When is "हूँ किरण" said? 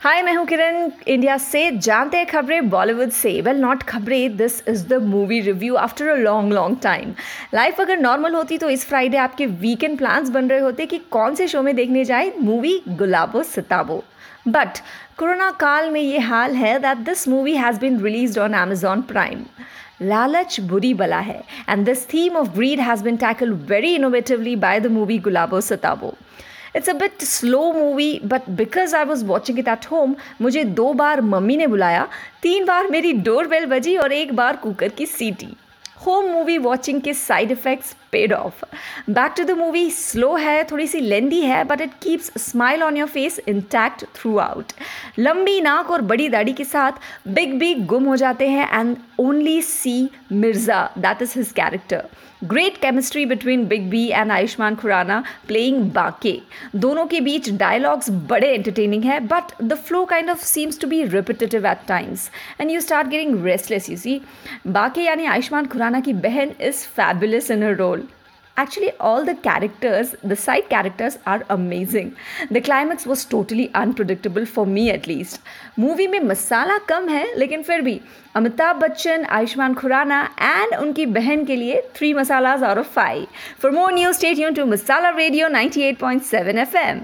0.34-0.90